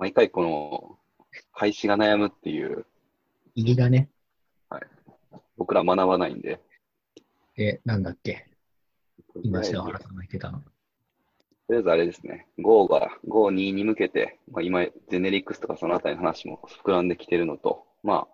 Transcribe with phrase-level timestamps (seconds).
[0.00, 0.98] 毎回この、
[1.52, 2.86] 開始が悩むっていう、
[3.54, 4.08] 入りがね、
[5.58, 6.58] 僕ら学ばないんで。
[7.58, 8.46] え、なんだっけ？
[9.42, 10.62] 今、とりあ篠原さんが言ってたの。
[11.70, 18.28] えずあれですね、Go が Go2 に向けて、まあ、今、ゼネリックスとかそのあたりの話も膨らんできてるのと、まあ、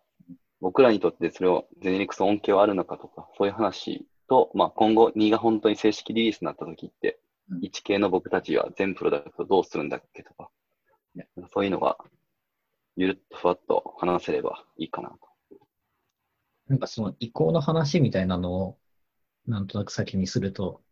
[0.60, 7.18] 僕らにとってそれを、ゼネリックス恩恵はあるのかとか、そういう話と、まあ、今後2が本当に正式リリースになった時って
[7.50, 10.48] うん、1系の僕たちは全プロダクトどうするんだっけとか
[11.16, 11.98] ね、そういうのが、
[12.96, 15.18] ゆるっとふわっと話せればいいかなと。
[16.68, 18.78] なんかその移行の話みたいなのを、
[19.46, 20.82] なんとなく先にすると、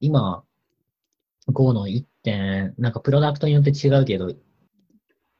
[0.00, 0.44] 今、
[1.48, 4.32] Go の1点、なんかプロダクトによって違うけど、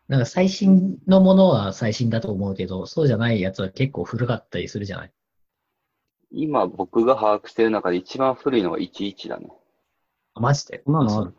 [0.08, 5.12] なんか最新のものは最新だと思うけど、そうじゃないやつは結構古かったりするじゃない？
[6.32, 9.48] 今、僕が把握してる中で一番古いのが11だね。
[10.34, 10.78] あマジで？
[10.78, 11.32] こんなの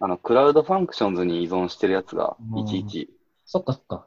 [0.00, 3.08] あの、 Cloud Functions に依存してるやつがうん11。
[3.44, 4.06] そっかそっか。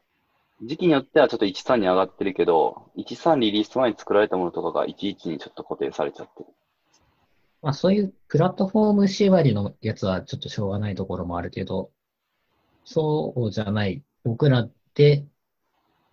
[0.63, 6.49] 時期によってはちょっと13に上がってるけど、13リリース前に作られたものとかが11にちょっと固定されちゃってる。
[7.61, 11.91] まあそういうプラットフォーム縛りのやつはちょっとしょうがないところもあるけど、
[12.85, 14.03] そうじゃない。
[14.23, 15.25] 僕らで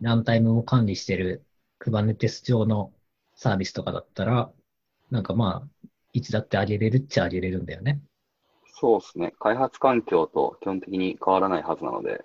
[0.00, 1.44] ランタイムを管理してる
[1.80, 2.92] Kubernetes 上の
[3.34, 4.50] サービスとかだったら、
[5.10, 8.00] なんかまあ、いつだってあげれるっちゃあげれるんだよね。
[8.80, 9.34] そうですね。
[9.38, 12.24] 開発環境と基本的に変わらないはずなので、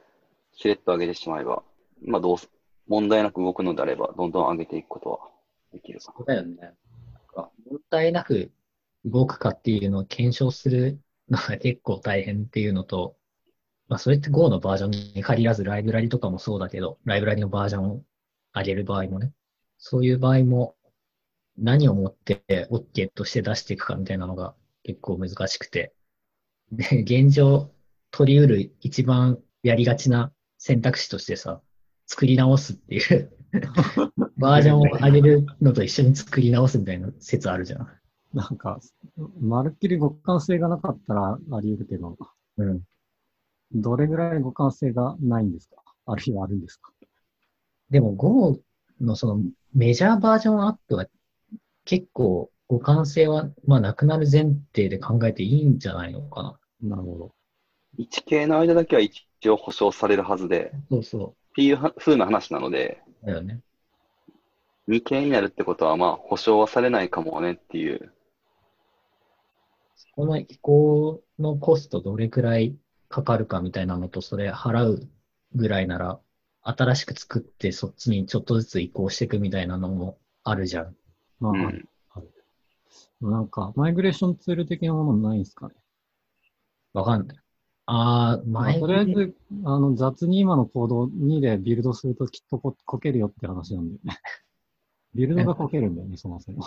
[0.53, 1.63] しれっと上げてしまえば、
[2.01, 2.49] まあどうす、
[2.87, 5.19] 問題なく動くのであれば、どんどん上げていくことは
[5.73, 6.55] できるかそうだよね。
[6.55, 6.73] なん
[7.27, 8.53] か問題なく
[9.03, 10.97] 動くかっていうのを検証する
[11.29, 13.17] のが結構大変っていうのと、
[13.89, 18.01] まあそれって Go のバージョンに限らずライブラリとかもそうだけど、ライブラリのバージョンを
[18.55, 19.33] 上げる場合もね、
[19.77, 20.77] そういう場合も
[21.57, 25.94] 何をもって OK として出していくかみたいなのが結構難しくて、
[26.77, 27.71] 現状
[28.11, 31.61] 取り得る一番やりがちな選択肢としてさ、
[32.07, 33.31] 作り直すっていう
[34.37, 37.87] バージョンを上げるのと一緒に作り直すみたいな説あるじゃん。
[38.33, 38.79] なんか、
[39.39, 42.17] まるっきり互換性がなかったらあり得るけど、
[42.57, 42.81] うん。
[43.73, 45.75] どれぐらい互換性がないんですか？
[46.05, 46.91] あるいはあるんですか？
[47.89, 48.59] でも Go
[49.01, 49.41] のその
[49.73, 51.07] メジャーバージョンアップは
[51.85, 56.59] 結構互換性はまあなくなる前提で考えていいんじゃないのかな。
[56.89, 57.35] なるほど。
[57.99, 63.25] 1系の間だけは一応保証されるはずで、そうそっていうは風な話なので、う。
[63.27, 63.61] だよね。
[64.87, 68.11] 2系になるってことはまあ保証はされないかもねっていう。
[70.15, 72.77] この移行のコストどれくらい
[73.09, 75.09] かかるかみたいなのと、それ払う
[75.53, 76.19] ぐらいなら、
[76.61, 80.95] 新しく作ってそっちにちょっとずつ移行していくみたいなのもあるじゃん。
[81.39, 81.87] まあ、うん。
[83.21, 85.75] なんか、マイグレーションツール的なものないんですかね？
[86.95, 87.37] わかんない。
[87.87, 94.19] あー、まあ、前とりあえず、あの、雑に今のコード2でビルドするときっとここけるよって話なんだよね。
[95.13, 96.63] ビルドがこけるんだよね、そもそも。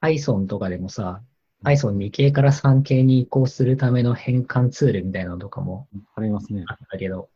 [0.00, 1.22] Python とかでもさ、
[1.64, 6.64] Python2 系から3系に移行するための変換ツールみたいなのとかもありますね。
[6.66, 7.28] あったけど、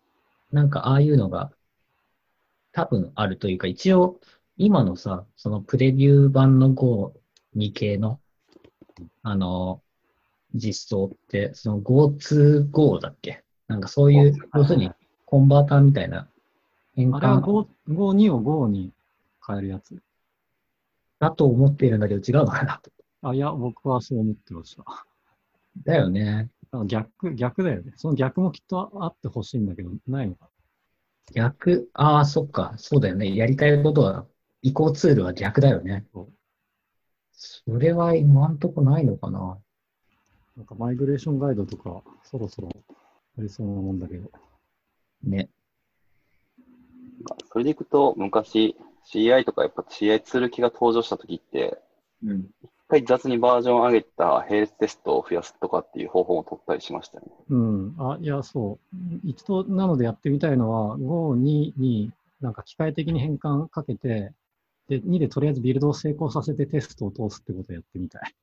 [0.51, 1.53] なんかああいうのが
[2.73, 4.21] 多分あるというか、一応
[4.57, 8.21] 今のさ、そのプレビュー版の Go2 系の、
[9.23, 9.83] あの、
[10.55, 13.43] 実装って、その Go to Go だっけ？
[13.69, 14.91] なんかそういう、要するに
[15.27, 16.29] コンバーターみたいな
[16.97, 18.93] 変あれは換 Go、Go2 を Go に
[19.47, 20.03] 変えるやつ。
[21.19, 22.81] だと思っているんだけど違うのかな？
[23.23, 24.85] あ、いや、僕はそう思ってました。
[25.85, 26.49] だよね。
[26.73, 27.93] あ逆、逆だよね。
[27.97, 30.49] その逆もきっとあってほしいんだけど、ないのか。
[31.35, 33.37] 逆、ああ、そっか、そうだよね。
[33.37, 34.27] やりたいことは、
[34.63, 36.07] 移行ツールは逆だよね。
[37.33, 39.59] それは今んとこないのかな。
[40.61, 42.69] なんかマイグレーションガイドとか、そろそろ
[43.39, 44.31] ありそうなもんだけど。
[45.25, 45.49] ね。
[47.51, 48.77] それでいくと、昔
[49.11, 51.79] CI とかやっぱ CI ツール機が登場した時って、
[52.23, 52.51] うん。
[52.63, 57.33] 一回雑にバージョンを上げた並列テストを増やすとかっていう方法も取ったりしましたよね。
[57.49, 57.95] うん。
[57.99, 59.21] あ、いや、そう。
[59.25, 62.13] 一度なのでやってみたいのは、Go2 に
[62.43, 64.35] なんか機械的に変換かけて、
[64.89, 68.35] で、2でとりあえずビルドを成功させてテストを通すってことをやってみたい。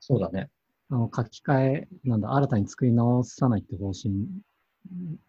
[0.00, 0.48] そうだね。
[0.90, 4.26] あの、書き換え、なんだ、新たに作り直さないって方針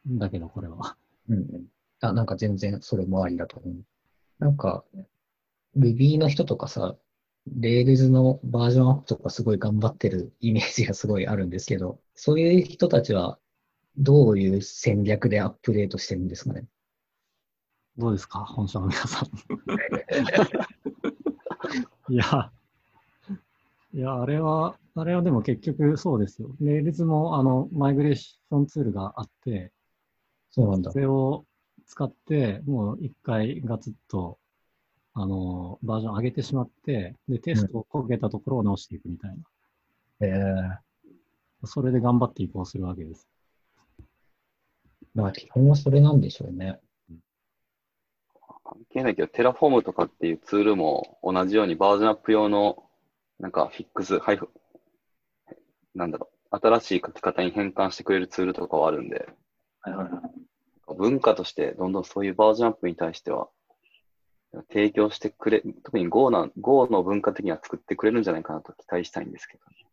[0.07, 0.97] だけど、これは。
[1.29, 1.65] うんうん。
[2.01, 3.75] あ、なんか全然それもありだと思う。
[4.39, 4.83] なんか、
[5.77, 6.95] Ruby の人とかさ、
[7.59, 13.39] Rails のバージョンアップとかすごい頑張ってるイメージがすごいあるんですけど、そういう人たちは
[13.97, 16.65] どういう戦略でアップデートしてるんですかね？
[17.97, 18.39] どうですか？
[18.39, 19.29] 本社の皆さん。
[22.13, 22.51] いや、
[23.93, 26.55] いや、あれは、あれはでも結局そうですよ。
[26.61, 29.71] Rails もあのマイグレーションツールがあって、
[30.49, 30.91] そうなんだ。
[30.91, 31.45] それを
[31.85, 34.39] 使って、もう一回ガツッと、
[35.13, 39.37] あの、バージョン上げてしまって、で、テストをこけたところを直していくみたいな。
[40.21, 40.79] え
[41.63, 43.27] えそれで頑張って移行するわけです。
[45.13, 46.79] まあ、基本はそれなんでしょうね。
[48.63, 52.85] 関係ないけど、 Terraform とかっていうツールも同じようにバージョンアップ用の
[53.41, 54.49] なんかフィックス、配布、
[55.95, 59.27] なんだろう、新しい書き方に変換してくれるツールとかはあるんで、
[59.81, 60.95] はいはいはい。
[60.95, 63.49] 文化としてどんどんそういうバージョンアップに対しては
[64.69, 69.87] 提供してくれ、特に Go な、Go の文化的には作ってくれるんじゃないかなと期待したいんですけどね。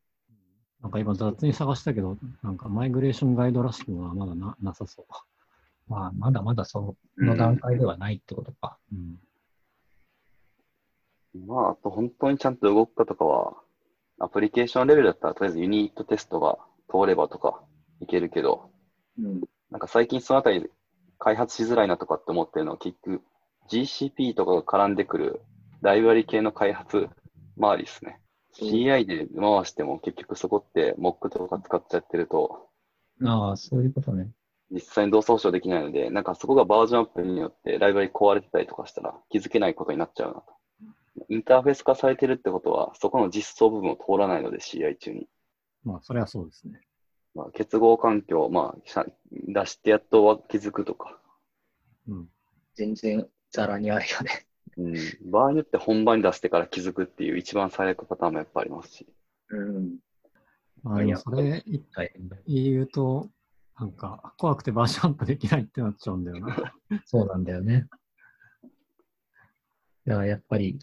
[0.82, 5.06] なんか今雑に探したけど、なんかマイグレーションガイドらしくはまだななさそう。
[5.88, 8.76] まあ、まだまだその段階ではないってことか。
[8.92, 9.18] うん。
[11.34, 13.54] まあ、あと本当にちゃんと動くかとかは、
[14.18, 16.58] アプリケーションレベルだったらとりあえずユニットテストが
[16.90, 17.62] 通ればとか
[18.00, 18.70] いけるけど、
[19.18, 19.40] うん。
[19.70, 20.64] なんか最近そのあたり
[21.18, 23.22] 開発しづらいなとかって思ってるのは結局
[23.70, 25.40] GCP とかが絡んでくる
[25.82, 27.08] ライブラリ系の開発
[27.56, 28.20] 周りですね。
[28.60, 32.68] CI で回しても結局そこって Mock とか使っちゃってると
[33.24, 34.30] ああ、そういうことね。
[34.70, 40.44] 実際に動作保証できないので、なんかそこがバージョンアップによってライブラリ壊れてたりとかしたら気づけないことになっちゃうなと。
[41.28, 45.28] インターフェース化されてるってことはそこの実装部分を通らないので CI 中に。
[45.84, 46.80] まあ、それはそうですね。
[47.34, 51.18] まあ、結合環境、まあ、出してやっと気づくとか、
[52.08, 52.28] うん。
[52.74, 54.46] 全然ザラにあるよね。
[54.76, 59.06] うん、場合によって本番に出してから気づくっていう一番最悪パターンもやっぱありますし。
[59.50, 59.98] うん。
[60.82, 61.64] まあ、それ。
[62.46, 63.28] 言うと、
[63.78, 66.74] なんか怖くてバージョンアップできないってなっちゃうんだよな。
[67.06, 67.86] そうなんだよね。
[70.06, 70.78] いや、やっぱり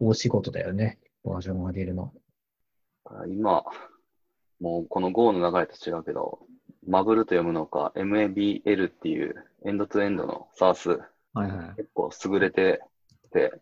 [0.00, 0.98] 大仕事だよね。
[1.24, 2.12] バージョンを上げるの。
[3.28, 3.64] 今、
[4.60, 6.40] もうこの Go の流れと違うけど、
[6.86, 9.34] マブルと読むのか、MABL っていう
[9.64, 11.00] エンドツーエンドの SARS
[11.34, 11.76] はいはい。
[11.76, 12.80] 結構優れて
[13.32, 13.52] て、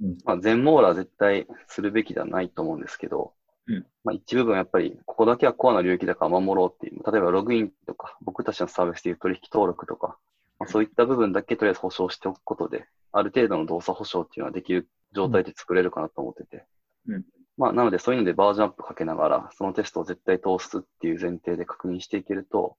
[0.00, 3.34] うんまあ、全網羅絶対するべきではないと思うんですけど、
[3.66, 10.16] うんまあ、一部分やっぱりここだけはコアな領域だから守ろうっていう、例えばログインとか、僕たちのサービスでいう取引登録とか、
[10.58, 16.64] まあ、そういった部分だけとりあえず保証しておくことで、ある程度の動作保証っていうのはできる状態で作れるかなと思ってて。
[17.08, 17.24] うん。
[17.56, 22.76] まあ、なのでそういうのでバージョンアップかけながら、そのテストを絶対通すっていう前提で確認していけると、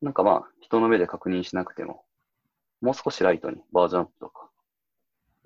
[0.00, 2.04] なんかまあ、人の目で確認しなくても、
[2.80, 4.48] もう少しライトにバージョンアップとか、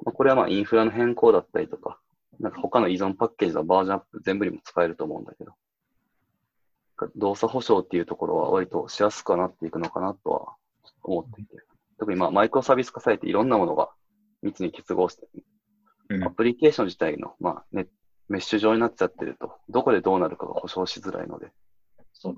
[0.05, 1.99] まあ、これはまあインフラの変更だったりとか、
[2.39, 5.53] なんか他の依存パッケージのバージョンアップ全部にも使えると思うんだけど、
[7.17, 10.55] 動作保証っていうところは割としやすくはなっていくのかなとは
[11.03, 11.57] 思っていて、
[11.99, 13.91] 特にまあマイクロサービス化されていろんなものが
[14.43, 15.43] 密に結合して、うん
[16.25, 17.87] アプリケーション自体の、まあね、
[18.29, 21.53] メッシュ状になっちゃってると、どこでどうなるかが保証しづらいので、
[22.13, 22.37] そう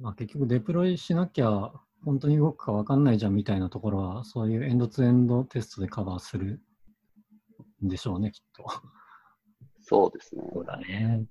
[0.00, 1.72] まあ、結局デプロイしなきゃ
[2.04, 6.60] 本当に動くか分かんないじゃんみたいなところは、そういうエンドツーエンドテストでカバーする
[7.84, 8.64] んでしょうね、きっと。
[9.80, 10.42] そうですね。
[10.52, 11.24] そうだね。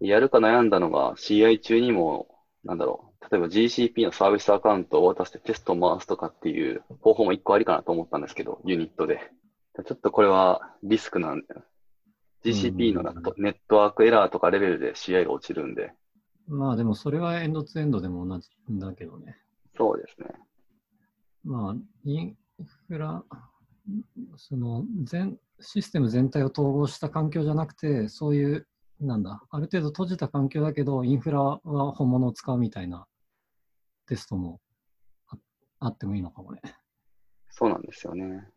[0.00, 2.28] やるか悩んだのが CI 中にも、
[2.64, 9.30] なんだろう、例えば GCP のサービスアカウントを渡してテストを回すとかっていう方法も一個ありかなと思ったんですけど、ユニットで。
[9.82, 11.46] ちょっとこれはリスクなんで、
[12.44, 15.92] GCP のネットネットワークエラーとかレベルで CI が落ちるんで、
[16.46, 19.36] まあでもそれはエンドツーエンドでも同じんだけどね。
[19.76, 20.28] そうですね。
[21.44, 22.36] まあ、イン
[22.88, 23.22] フラ、
[24.36, 28.66] その全、システム全体を統合した環境じゃなくて、そういう、
[29.00, 31.60] なんだ、ある程度閉じた環境だけど、インフラは
[31.92, 33.06] 本物を使うみたいな
[34.06, 34.60] テストも
[35.28, 35.36] あ
[35.80, 36.62] あってもいいのかもね。
[37.50, 38.48] そうなんですよね。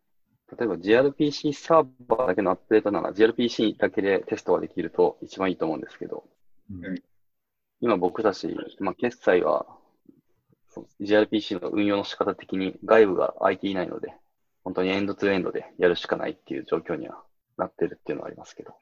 [0.56, 6.24] 例えば gRPC サーバーだけのアップデートなら gRPC だけでテストができると一番いいと思うんですけど、
[6.70, 7.02] うんうん
[7.80, 9.66] 今僕たち、まあ、決済は
[11.00, 14.14] gRPC の運用の仕方的に外部が空いていないので、
[14.64, 17.22] 本当にエンドツーエンドでやるしかないっていう状況には
[17.56, 18.72] なってるっていうのはありますけど。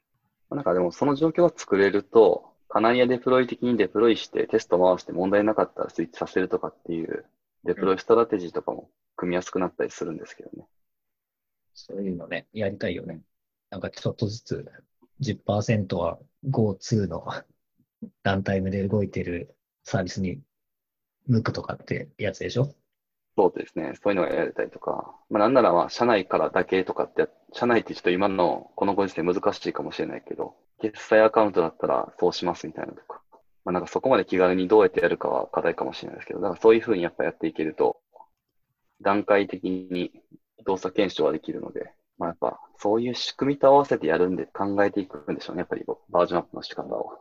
[0.49, 7.25] まあなんかでもその状況が作れると、カナリアデプロイ的にデプロイしてテスト回して問題なかったらスイッチさせるとかっていう
[7.63, 10.65] デプロイストラテジーとかも組みやすくなったりするんですけどね。
[11.77, 13.21] そういうのね、やりたいよね。
[13.69, 14.65] なんかちょっとずつ
[15.21, 16.17] 10%は
[16.49, 17.25] GO2 の
[18.23, 20.39] ランタイムで動いてるサービスに
[21.27, 22.73] 向くとかってやつでしょ？
[23.37, 23.93] そうですね。
[24.01, 33.21] そういうのがやれたりとか、まあなんならまあ社内からだけとかって、社内ってちょっと今のこのご時世難しいかもしれないけど、決済アカウントだったらそうしますみたいなとか、
[33.65, 37.97] まあなんかそこまで気軽にどうやってやるかは課題かもしれないですけど、だからそういうふうにやっぱやっていけると、
[39.01, 40.11] 段階的に
[40.65, 45.59] 動作検証はできるので、まあやっぱそういう仕組みと合わせてやるんで考えていくんでしょうね。
[45.59, 47.11] やっぱりバージョンアップの仕方を。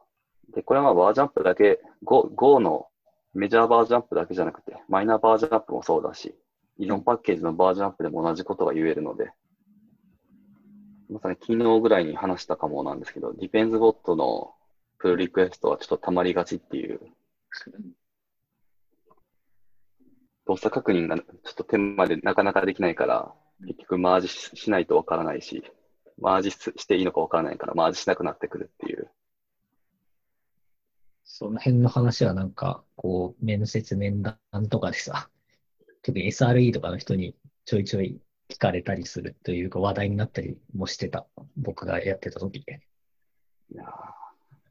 [0.54, 2.86] で、これはまバージョンアップだけ、Go, の
[3.34, 6.34] メジャーバージョンアップだけじゃなくて、マイナーバージョンアップもそうだし、
[6.78, 9.30] 依存パッケージのバージョンアップでも同じことが言えるので、
[11.08, 14.54] まさに昨日ぐらいに話したかもなんですけど、ディペンズボットの
[14.98, 17.00] プルリクエストはちょっと溜まりがちっていう、
[20.46, 23.34] 動作確認がちょっと手間でなかなかできないから、
[23.66, 25.64] 結局マージししないとわからないし、
[26.18, 29.10] マージししていいのかわからないから、マージしなくなってくるっていう。
[31.24, 34.38] その辺の話はなんか、こう、面接面談
[34.70, 35.28] とかでさ、
[36.02, 41.26] 特に SRE とかの人にちょいちょい聞かれたりするというか話題になったりもしてた。
[41.56, 42.80] 僕がやってた時で。
[43.72, 43.86] いやー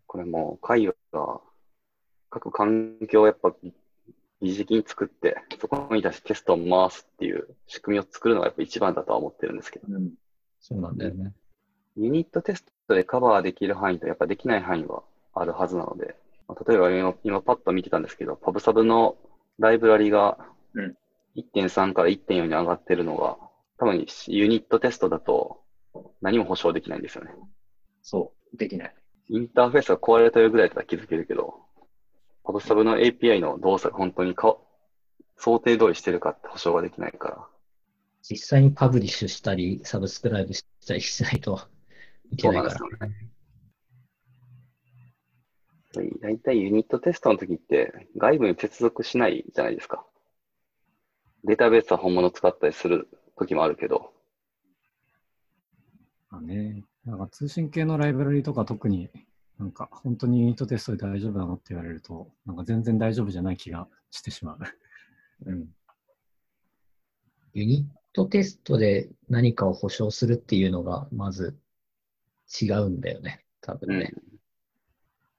[0.08, 1.41] これもう、会話が、
[2.29, 3.53] 各環境をやっぱ
[4.42, 9.88] 疑似的に作って、そこに対してテストを回すっていう仕組みを作るのがやっぱ一番だとは思ってるんですけど、
[10.60, 11.34] そうなんだよね。
[11.96, 16.15] ユニットテストでカバーできる範囲とやっぱできない範囲はあるはずなので、
[16.48, 19.15] まあ例えば今今パッと見てたんですけど、パブサブの
[19.58, 20.38] ライブラリが
[20.74, 20.96] うん
[21.36, 23.38] 1.3から1.4に上がってるのが、
[23.77, 25.62] 多分ユニットテストだと
[26.22, 27.32] 何も保証できないんですよね。
[28.01, 28.96] そう、できない。
[29.27, 31.56] インターフェースが壊れたぐらいだったら気づけるけど、
[32.46, 34.56] パブサブの API の動作が本当にか
[35.38, 37.48] 想定通りしてるかって保証ができないから。
[38.22, 41.60] 実際にパブリッシュしたり、サブスクライブしたりしないと
[42.32, 42.70] いけないから。
[42.72, 43.36] そうなんです
[46.22, 50.06] だいたいユニットテストの時って外部に接続しないじゃないですか。
[51.46, 54.12] データベースは本物使ったりする時もあるけど、
[56.30, 59.10] まあね、なんか通信系のライブラリとか特に
[59.60, 64.60] なんか本当にユニットテストで大丈夫なのって言われると、なんか全然大丈夫じゃない気がしてしまう。
[65.46, 65.68] うん。
[67.54, 71.58] ユニットテストで何かを保証するっていうのが、まず
[72.62, 73.46] 違うんだよね。
[73.62, 74.14] 多分ね。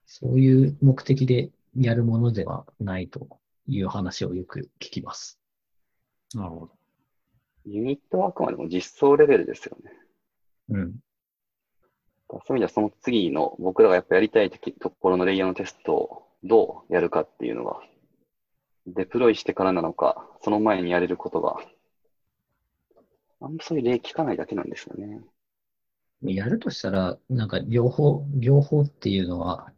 [0.05, 3.27] そういう目的でやるものではないと
[3.67, 5.39] いう話をよく聞きます。
[6.33, 6.71] なるほど。
[7.65, 9.91] ユニットはあくまでも実装レベルですよね。
[10.69, 10.95] うん。
[12.29, 17.79] そういう意味ではその次の僕らがやっぱやりたいとところのレイヤーのテストをどうやるかっていうのが、
[18.85, 21.57] デプロイしてからなのか、その前にやれることが、
[23.39, 25.21] あんまそういう例聞かないだけなんですよね。
[26.23, 29.71] やるとしたら、なんか両方、両方っていうのは、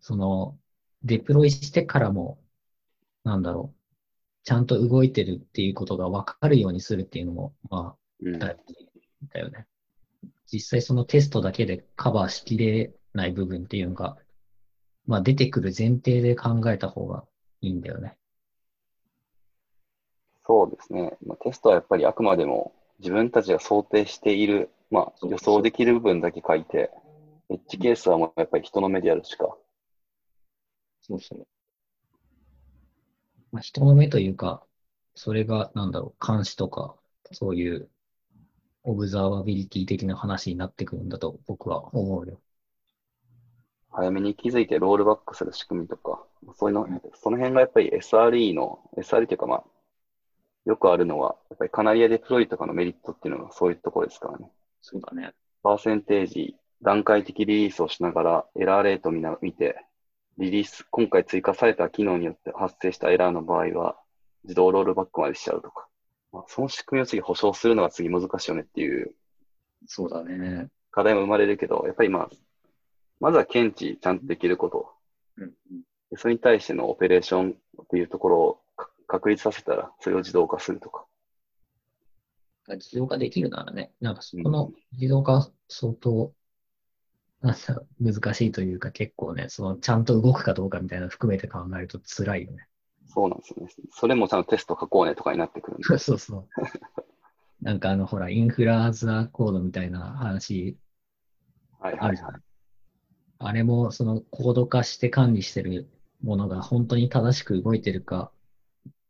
[0.00, 0.58] その、
[1.02, 2.38] デプロイしてからも、
[3.24, 3.80] なんだろう、
[4.44, 8.74] ちゃんと動いてるっていうことが分かるようにするっていうのも、まうんあ、大事
[9.32, 9.66] だよね。
[10.52, 14.16] 実際そのテストだけでカバーしきれない部分っていうのが、
[15.06, 17.24] まあ出てくる前提で考えた方が
[17.60, 18.16] いいんだよね。
[20.46, 21.16] そうですね。
[21.24, 26.90] まあ、テストはやっぱりあくまでも自分たちが想定している、まあ、予想できる部分だけ書いて、
[27.50, 29.56] エッジケースはもうやっぱり人の目でやるしか。
[31.02, 31.46] そうそう。
[33.52, 34.64] まあ、人の目というか、
[35.14, 36.96] それが、なんだろう、監視とか、
[37.30, 37.88] そういう、
[38.82, 42.40] オブザーバビリティ的な話になってくるんだと僕は思うよ。
[43.90, 46.22] 早めに気づいてロールバックする仕組みとか、
[46.54, 49.64] そういうの、その辺がやっぱり SRE の、SRE というかまあ、
[50.64, 54.50] よくあるのは、やっぱりカナリアデプロイとかのメリットっていうのがそういうところですからね。
[54.80, 55.34] そうだね。
[55.62, 59.84] パーセンテージ、段階的リリースをしながらエラーレートを見な見て、
[60.38, 63.96] リリース、今回追加された機能によって発生したエラーの場合は、
[64.44, 65.89] 自動ロールバックまでしちゃうとか。
[66.32, 69.14] まあ、その仕組みを次保証するのが次難しいよねっていう
[69.86, 70.68] そうだね。
[70.90, 72.30] 課題も生まれるけど、やっぱりまあ、
[73.20, 74.90] まずは検知ちゃんとできること。
[75.36, 75.52] うん
[76.10, 81.06] でそれに対してのオペレーションっていうところをか確立させたら、それを自動化するとか。
[82.66, 86.32] 自動化できるならね、なんかそこの自動化相当、
[87.42, 92.66] なんだ難しいというか結構ね、そのちゃんと動くかどうかみたいなの含めて考えると辛いよね。
[93.12, 93.72] そうなんですよね。
[93.92, 95.84] それもちゃんとテスト書こうねとかになってくるんで。
[95.98, 96.48] そうそう。
[97.60, 100.78] なんかあの、ほら、インフラーザコードみたいな話
[101.80, 102.42] はいはいはいあるじゃない。
[103.38, 105.88] あれも、そのコード化して管理してる
[106.22, 108.30] ものが本当に正しく動いてるか、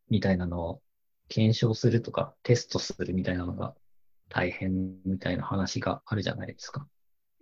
[0.08, 0.82] みたいなのを
[1.28, 3.74] 検証するとか、テストするみたいなのが
[4.28, 6.86] 大変みたいな話があるじゃないですか。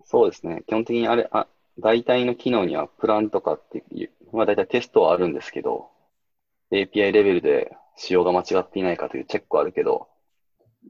[0.05, 0.65] そうですね。
[0.67, 1.47] 基本的にあれ、あ、
[1.79, 5.91] 大体の機能にはプランとかっていう、まあ大体テストはあるんですけど、
[6.73, 10.09] API レベルで仕様が間違っていないかというチェックはあるけど、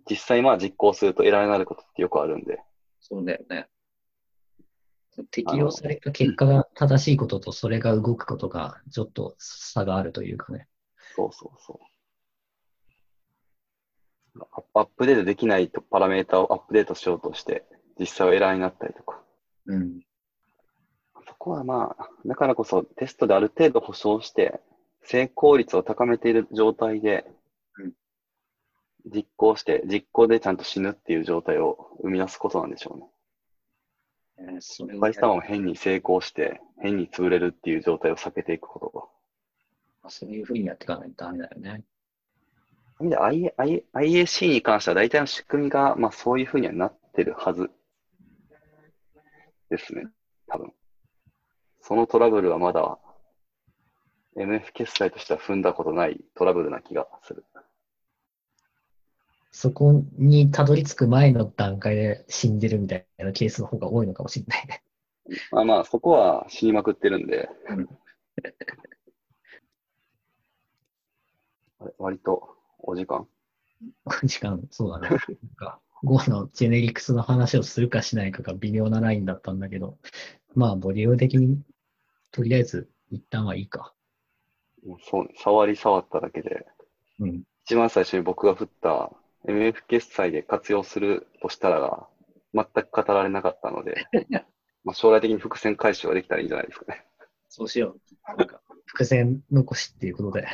[0.09, 2.61] 実際まあ実行するとエラーになることってよくあるんで、
[3.01, 3.69] そうだよね。
[5.31, 10.69] 適用された結果が正しいこととそれが動くことがちょっと差があるというかね。
[11.17, 11.89] そうそうそう。
[14.75, 17.65] アアップデートできないとパラメータをアップデートしようとして、
[17.99, 19.21] 実際はエラーになったりとか。
[19.67, 20.01] うん。
[21.27, 24.61] そこはまあ、だからこそテストである程度保証して、
[25.11, 27.25] 成功率を高めている状態で
[27.79, 27.93] うん、
[29.07, 32.95] 実行して、実行でちゃんと死ぬっていう状態を生み出すことなんでしょ
[34.39, 34.61] うね。
[34.61, 38.99] 失敗したまま変に成功して、変に潰れるっていう状態を避けていくこと
[40.05, 40.11] が。
[40.11, 41.83] そういうふうにやっていかないとダメだよね。
[43.01, 47.71] IAC に関しては大体の仕組みが、まあそういうふうにはなってるはず
[49.71, 50.07] ですね。
[50.49, 50.73] 多分。
[51.81, 52.99] そのトラブルはまだ
[54.39, 57.45] MF 決済としては踏んだことないトラブルな気がする。
[59.51, 64.83] そこにたどり着く前の段階で死んでるみたいなケースの方が多いのかもしれないね。
[65.51, 67.89] まあまあそこは死にまくってるんで、うん
[71.81, 71.95] あれ？
[71.99, 73.27] 割とお時間？
[74.25, 75.09] 時間、そうだね。
[75.11, 75.19] なん
[75.57, 79.99] か Go のジェネリクスの話をするかしないかが微妙なラインだったんだけど、
[80.55, 81.61] まあ、ボリューム的に、
[82.31, 83.95] とりあえず、一旦はいいか。
[85.11, 86.67] そうね、触り触っただけで、
[87.21, 87.43] うん。
[87.65, 89.11] 一番最初に僕が振った
[89.47, 92.09] MF 決済で活用するとしたらが
[92.55, 94.07] 全く語られなかったので、
[94.85, 97.05] まあ将来的に伏線回収ができたらいいんじゃないですかね。
[97.49, 98.01] そうしよう。
[98.37, 100.47] なんか、伏線残しっていうことで。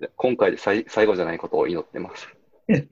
[0.00, 2.28] で今回で最最後じゃないことを祈ってます。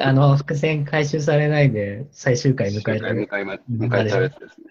[0.00, 4.68] あの、伏線回収されないで、最終回迎え迎えて、迎え迎えちゃうやつですね。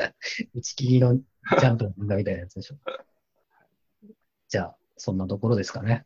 [0.54, 1.18] 打ち切りの
[1.58, 2.76] ジャンプの漫画みたいなやつでしょ。
[4.48, 6.04] じゃあ、そんなところですかね。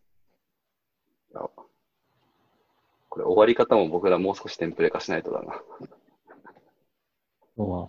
[3.15, 5.63] これ終わり方も僕らもう少しテンプレ化しないとだな。
[7.57, 7.89] 今日は、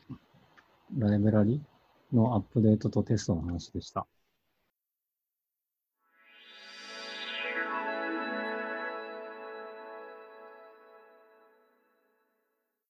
[0.99, 1.63] ライブラリ
[2.13, 4.05] のアップデートとテストの話でした。